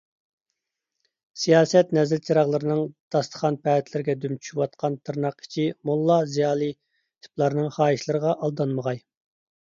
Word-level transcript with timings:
سىياسەت 1.39 1.91
نەزىر 1.97 2.21
-چىراغلىرىنىڭ 2.29 2.79
داستىخان- 3.15 3.57
پەتىلىرىگە 3.67 4.15
دۈم 4.23 4.33
چۈشۈۋاتقان 4.45 4.95
تىرناق 5.09 5.43
ئىچى 5.45 5.65
«موللا- 5.89 6.17
زىيالىي» 6.37 6.73
تىپلارنىڭ 7.27 7.69
خاھىشلىرىغا 7.77 8.33
ئالدانمىغاي. 8.41 8.99